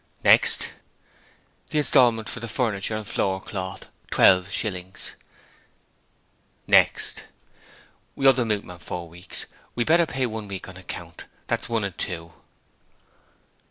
[0.23, 0.69] 'Next?'
[1.67, 5.11] 'The instalment for the furniture and floor cloth, twelve shillings.'
[6.65, 7.25] 'Next?'
[8.15, 9.45] 'We owe the milkman four weeks;
[9.75, 12.33] we'd better pay one week on account; that's one and two.'